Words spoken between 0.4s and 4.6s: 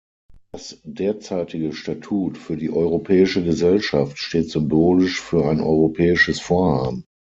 Das derzeitige Statut für die Europäische Gesellschaft steht